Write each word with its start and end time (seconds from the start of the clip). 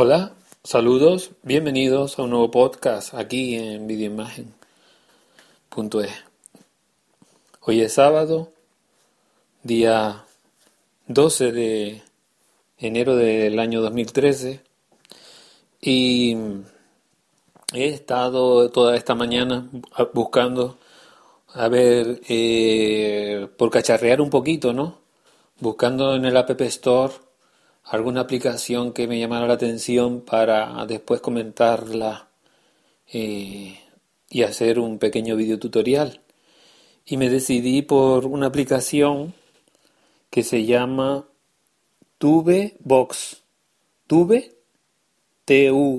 Hola, 0.00 0.30
saludos, 0.62 1.32
bienvenidos 1.42 2.20
a 2.20 2.22
un 2.22 2.30
nuevo 2.30 2.52
podcast 2.52 3.14
aquí 3.14 3.56
en 3.56 3.88
videoimagen.es. 3.88 4.54
Hoy 7.62 7.80
es 7.80 7.94
sábado, 7.94 8.52
día 9.64 10.24
12 11.08 11.50
de 11.50 12.02
enero 12.78 13.16
del 13.16 13.58
año 13.58 13.80
2013 13.80 14.60
y 15.80 16.36
he 17.74 17.88
estado 17.88 18.70
toda 18.70 18.94
esta 18.94 19.16
mañana 19.16 19.68
buscando 20.14 20.78
a 21.54 21.66
ver 21.66 22.20
eh, 22.28 23.48
por 23.56 23.70
cacharrear 23.70 24.20
un 24.20 24.30
poquito, 24.30 24.72
¿no? 24.72 25.00
Buscando 25.58 26.14
en 26.14 26.24
el 26.24 26.36
App 26.36 26.60
Store 26.60 27.14
alguna 27.88 28.20
aplicación 28.20 28.92
que 28.92 29.06
me 29.08 29.18
llamara 29.18 29.46
la 29.46 29.54
atención 29.54 30.20
para 30.20 30.84
después 30.86 31.20
comentarla 31.20 32.28
eh, 33.12 33.78
y 34.30 34.42
hacer 34.42 34.78
un 34.78 34.98
pequeño 34.98 35.36
video 35.36 35.58
tutorial. 35.58 36.20
Y 37.06 37.16
me 37.16 37.30
decidí 37.30 37.82
por 37.82 38.26
una 38.26 38.46
aplicación 38.46 39.34
que 40.30 40.42
se 40.42 40.64
llama 40.66 41.24
TubeBox. 42.18 43.42
Tube, 44.08 44.56
T-U-B-E-B-O-X. 45.44 45.96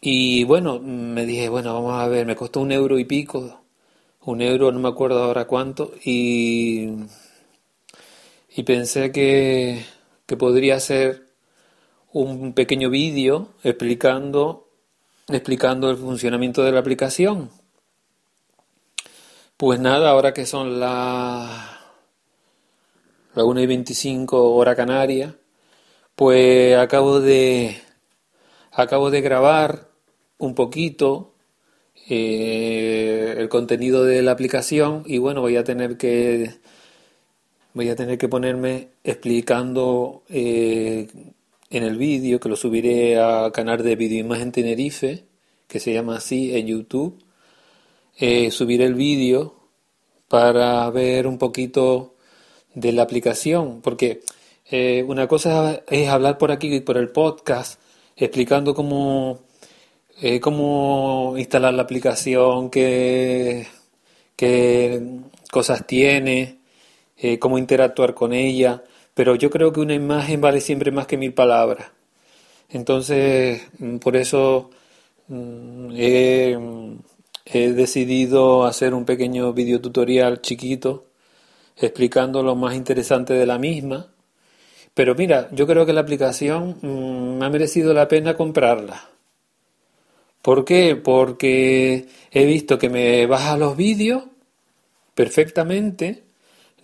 Y 0.00 0.44
bueno, 0.44 0.78
me 0.80 1.26
dije, 1.26 1.50
bueno, 1.50 1.74
vamos 1.74 2.00
a 2.00 2.08
ver, 2.08 2.24
me 2.26 2.34
costó 2.34 2.60
un 2.60 2.72
euro 2.72 2.98
y 2.98 3.04
pico, 3.04 3.60
un 4.24 4.40
euro, 4.40 4.72
no 4.72 4.80
me 4.80 4.88
acuerdo 4.88 5.22
ahora 5.22 5.46
cuánto, 5.46 5.92
y, 6.02 6.88
y 8.54 8.62
pensé 8.64 9.12
que, 9.12 9.84
que 10.26 10.36
podría 10.36 10.78
ser 10.80 11.26
un 12.12 12.52
pequeño 12.52 12.90
vídeo 12.90 13.54
explicando, 13.62 14.68
explicando 15.28 15.90
el 15.90 15.96
funcionamiento 15.96 16.62
de 16.62 16.72
la 16.72 16.80
aplicación. 16.80 17.50
Pues 19.56 19.80
nada, 19.80 20.10
ahora 20.10 20.34
que 20.34 20.44
son 20.44 20.80
las 20.80 21.72
la 23.34 23.44
1 23.44 23.60
y 23.60 23.66
25 23.66 24.54
hora 24.54 24.76
canaria, 24.76 25.36
pues 26.14 26.76
acabo 26.76 27.20
de 27.20 27.80
acabo 28.72 29.10
de 29.10 29.20
grabar 29.22 29.88
un 30.38 30.54
poquito 30.54 31.34
eh, 32.08 33.34
el 33.38 33.48
contenido 33.48 34.04
de 34.04 34.22
la 34.22 34.32
aplicación 34.32 35.04
y 35.06 35.18
bueno 35.18 35.40
voy 35.40 35.56
a 35.56 35.64
tener 35.64 35.96
que 35.96 36.50
voy 37.74 37.88
a 37.88 37.96
tener 37.96 38.18
que 38.18 38.28
ponerme 38.28 38.88
explicando 39.04 40.22
eh, 40.28 41.08
en 41.70 41.82
el 41.84 41.96
vídeo 41.96 42.40
que 42.40 42.48
lo 42.48 42.56
subiré 42.56 43.18
al 43.18 43.52
canal 43.52 43.82
de 43.82 43.96
Videoimagen 43.96 44.52
Tenerife 44.52 45.24
que 45.72 45.80
se 45.80 45.94
llama 45.94 46.16
así 46.16 46.54
en 46.54 46.66
YouTube. 46.66 47.18
Eh, 48.18 48.50
subiré 48.50 48.84
el 48.84 48.94
vídeo 48.94 49.54
para 50.28 50.88
ver 50.90 51.26
un 51.26 51.38
poquito 51.38 52.14
de 52.74 52.92
la 52.92 53.02
aplicación, 53.02 53.80
porque 53.80 54.20
eh, 54.70 55.02
una 55.08 55.26
cosa 55.26 55.82
es 55.88 56.08
hablar 56.10 56.36
por 56.36 56.52
aquí, 56.52 56.80
por 56.80 56.98
el 56.98 57.08
podcast, 57.10 57.80
explicando 58.16 58.74
cómo, 58.74 59.40
eh, 60.20 60.40
cómo 60.40 61.34
instalar 61.38 61.72
la 61.72 61.84
aplicación, 61.84 62.68
qué, 62.68 63.66
qué 64.36 65.02
cosas 65.50 65.86
tiene, 65.86 66.58
eh, 67.22 67.38
cómo 67.38 67.58
interactuar 67.58 68.14
con 68.14 68.32
ella, 68.34 68.82
pero 69.14 69.36
yo 69.36 69.50
creo 69.50 69.72
que 69.72 69.80
una 69.80 69.94
imagen 69.94 70.40
vale 70.40 70.60
siempre 70.60 70.90
más 70.92 71.06
que 71.06 71.16
mil 71.16 71.34
palabras. 71.34 71.88
Entonces, 72.70 73.62
mm, 73.78 73.98
por 73.98 74.16
eso 74.16 74.70
mm, 75.28 75.92
he, 75.96 76.58
he 77.46 77.72
decidido 77.72 78.64
hacer 78.64 78.94
un 78.94 79.04
pequeño 79.04 79.52
video 79.52 79.80
tutorial 79.80 80.40
chiquito 80.42 81.06
explicando 81.76 82.42
lo 82.42 82.56
más 82.56 82.74
interesante 82.74 83.34
de 83.34 83.46
la 83.46 83.58
misma. 83.58 84.08
Pero 84.94 85.14
mira, 85.14 85.48
yo 85.52 85.66
creo 85.66 85.86
que 85.86 85.92
la 85.92 86.02
aplicación 86.02 86.76
mm, 86.82 87.42
ha 87.42 87.50
merecido 87.50 87.94
la 87.94 88.08
pena 88.08 88.36
comprarla. 88.36 89.08
¿Por 90.42 90.64
qué? 90.64 90.96
Porque 90.96 92.08
he 92.32 92.44
visto 92.46 92.78
que 92.78 92.90
me 92.90 93.26
baja 93.26 93.56
los 93.56 93.76
vídeos 93.76 94.24
perfectamente. 95.14 96.24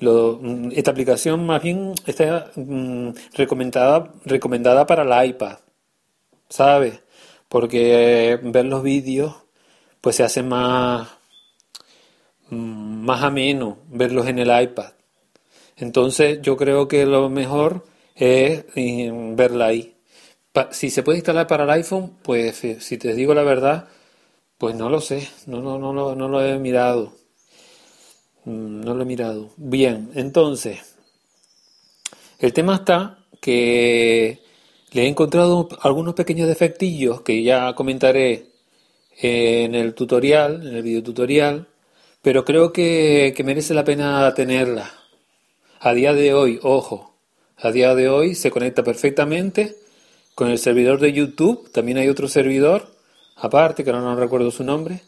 Mm, 0.00 0.70
esta 0.74 0.90
aplicación 0.92 1.44
más 1.46 1.62
bien 1.62 1.94
está 2.06 2.50
mm, 2.56 3.10
recomendada, 3.34 4.12
recomendada 4.24 4.86
para 4.86 5.02
el 5.02 5.30
iPad, 5.30 5.58
¿sabes? 6.48 7.00
Porque 7.48 8.32
eh, 8.32 8.40
ver 8.42 8.66
los 8.66 8.82
vídeos 8.82 9.34
pues 10.00 10.16
se 10.16 10.24
hace 10.24 10.42
más, 10.42 11.08
Mm, 12.50 13.04
más 13.04 13.22
ameno 13.22 13.78
verlos 13.88 14.26
en 14.26 14.38
el 14.38 14.62
iPad. 14.62 14.92
Entonces 15.76 16.40
yo 16.42 16.56
creo 16.56 16.88
que 16.88 17.06
lo 17.06 17.30
mejor 17.30 17.84
es 18.14 18.64
eh, 18.76 19.10
verla 19.36 19.66
ahí. 19.66 19.96
Si 20.72 20.90
se 20.90 21.02
puede 21.02 21.18
instalar 21.18 21.46
para 21.46 21.64
el 21.64 21.70
iPhone, 21.70 22.16
pues 22.22 22.56
si 22.56 22.98
te 22.98 23.14
digo 23.14 23.34
la 23.34 23.44
verdad, 23.44 23.88
pues 24.58 24.76
no 24.76 24.90
lo 24.90 25.00
sé, 25.00 25.28
no, 25.46 25.60
no, 25.62 25.78
no, 25.78 26.14
no 26.16 26.28
lo 26.28 26.44
he 26.44 26.58
mirado. 26.58 27.12
Mm, 28.48 28.80
no 28.80 28.94
lo 28.94 29.02
he 29.02 29.06
mirado. 29.06 29.50
Bien, 29.58 30.10
entonces, 30.14 30.96
el 32.38 32.52
tema 32.54 32.76
está 32.76 33.18
que 33.42 34.40
le 34.92 35.02
he 35.02 35.06
encontrado 35.08 35.68
algunos 35.82 36.14
pequeños 36.14 36.48
defectillos 36.48 37.20
que 37.20 37.42
ya 37.42 37.74
comentaré 37.74 38.46
en 39.20 39.74
el 39.74 39.94
tutorial, 39.94 40.66
en 40.66 40.76
el 40.76 40.82
video 40.82 41.02
tutorial, 41.02 41.68
pero 42.22 42.44
creo 42.44 42.72
que, 42.72 43.34
merece 43.44 43.74
la 43.74 43.84
pena 43.84 44.32
tenerla. 44.34 44.94
A 45.80 45.92
día 45.92 46.14
de 46.14 46.32
hoy, 46.32 46.58
ojo, 46.62 47.14
a 47.58 47.70
día 47.70 47.94
de 47.94 48.08
hoy 48.08 48.34
se 48.34 48.50
conecta 48.50 48.82
perfectamente 48.82 49.76
con 50.34 50.48
el 50.48 50.58
servidor 50.58 51.00
de 51.00 51.12
YouTube. 51.12 51.70
También 51.70 51.98
hay 51.98 52.08
otro 52.08 52.28
servidor, 52.28 52.86
aparte, 53.36 53.84
que 53.84 53.92
no 53.92 54.16
recuerdo 54.16 54.50
su 54.50 54.64
nombre, 54.64 55.02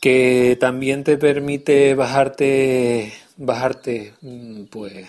que 0.00 0.56
también 0.60 1.04
te 1.04 1.16
permite 1.18 1.94
bajarte, 1.94 3.12
bajarte, 3.36 4.14
mm, 4.22 4.64
pues, 4.64 5.08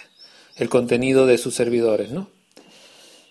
el 0.57 0.69
contenido 0.69 1.25
de 1.25 1.37
sus 1.37 1.55
servidores, 1.55 2.11
¿no? 2.11 2.29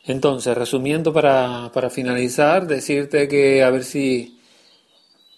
Entonces, 0.06 0.56
resumiendo 0.56 1.12
para, 1.12 1.70
para 1.74 1.90
finalizar, 1.90 2.66
decirte 2.66 3.28
que 3.28 3.62
a 3.62 3.70
ver 3.70 3.84
si 3.84 4.40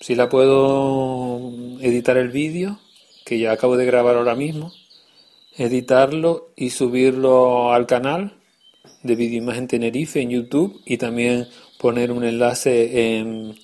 si 0.02 0.16
la 0.16 0.28
puedo 0.28 1.52
editar 1.80 2.16
el 2.16 2.30
vídeo, 2.30 2.80
que 3.24 3.38
ya 3.38 3.52
acabo 3.52 3.76
de 3.76 3.86
grabar 3.86 4.16
ahora 4.16 4.34
mismo, 4.34 4.72
editarlo 5.56 6.50
y 6.56 6.70
subirlo 6.70 7.72
al 7.72 7.86
canal 7.86 8.32
de 9.04 9.14
Videoimagen 9.14 9.68
Tenerife 9.68 10.20
en 10.20 10.30
YouTube 10.30 10.82
y 10.84 10.96
también 10.96 11.46
poner 11.78 12.10
un 12.10 12.24
enlace 12.24 13.16
en, 13.16 13.54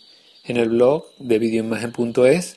en 0.48 0.56
el 0.56 0.70
blog 0.70 1.04
de 1.18 1.38
videoimagen.es 1.38 2.56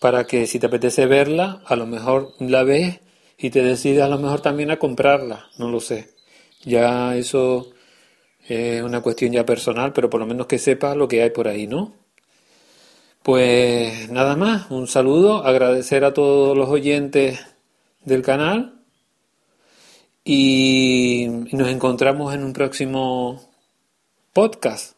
para 0.00 0.26
que 0.26 0.46
si 0.46 0.58
te 0.58 0.66
apetece 0.66 1.06
verla, 1.06 1.62
a 1.64 1.76
lo 1.76 1.86
mejor 1.86 2.34
la 2.38 2.64
ves 2.64 3.00
y 3.38 3.50
te 3.50 3.62
decides 3.62 4.02
a 4.02 4.08
lo 4.08 4.18
mejor 4.18 4.40
también 4.40 4.70
a 4.70 4.78
comprarla, 4.78 5.46
no 5.58 5.70
lo 5.70 5.80
sé. 5.80 6.10
Ya 6.64 7.16
eso 7.16 7.70
es 8.46 8.82
una 8.82 9.00
cuestión 9.00 9.32
ya 9.32 9.46
personal, 9.46 9.92
pero 9.92 10.10
por 10.10 10.20
lo 10.20 10.26
menos 10.26 10.46
que 10.46 10.58
sepas 10.58 10.96
lo 10.96 11.08
que 11.08 11.22
hay 11.22 11.30
por 11.30 11.48
ahí, 11.48 11.66
¿no? 11.66 11.94
Pues 13.22 14.10
nada 14.10 14.36
más, 14.36 14.70
un 14.70 14.86
saludo, 14.88 15.44
agradecer 15.44 16.04
a 16.04 16.14
todos 16.14 16.56
los 16.56 16.68
oyentes 16.68 17.40
del 18.04 18.22
canal 18.22 18.80
y 20.24 21.26
nos 21.52 21.68
encontramos 21.68 22.34
en 22.34 22.42
un 22.44 22.52
próximo 22.52 23.50
podcast. 24.32 24.97